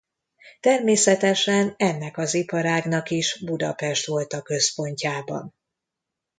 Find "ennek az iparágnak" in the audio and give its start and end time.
1.77-3.09